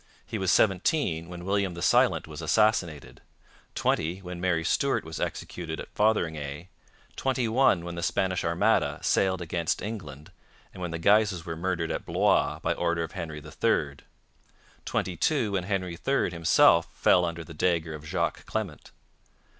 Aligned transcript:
He 0.25 0.39
was 0.39 0.51
seventeen 0.51 1.29
when 1.29 1.45
William 1.45 1.75
the 1.75 1.83
Silent 1.83 2.27
was 2.27 2.41
assassinated; 2.41 3.21
twenty 3.75 4.17
when 4.17 4.41
Mary 4.41 4.63
Stuart 4.63 5.03
was 5.05 5.19
executed 5.19 5.79
at 5.79 5.93
Fotheringay; 5.93 6.69
twenty 7.15 7.47
one 7.47 7.85
when 7.85 7.93
the 7.93 8.01
Spanish 8.01 8.43
Armada 8.43 8.99
sailed 9.03 9.43
against 9.43 9.79
England 9.79 10.31
and 10.73 10.81
when 10.81 10.89
the 10.89 10.97
Guises 10.97 11.45
were 11.45 11.55
murdered 11.55 11.91
at 11.91 12.07
Blois 12.07 12.57
by 12.63 12.73
order 12.73 13.03
of 13.03 13.11
Henry 13.11 13.43
III; 13.45 13.97
twenty 14.85 15.15
two 15.15 15.51
when 15.51 15.65
Henry 15.65 15.95
III 16.07 16.31
himself 16.31 16.89
fell 16.95 17.23
under 17.23 17.43
the 17.43 17.53
dagger 17.53 17.93
of 17.93 18.03
Jacques 18.07 18.47
Clement. 18.47 18.89